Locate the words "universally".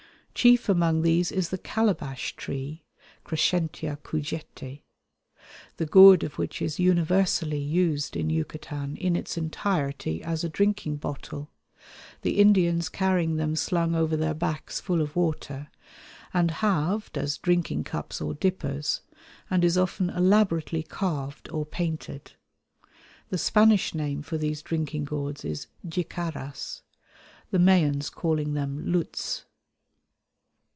6.79-7.59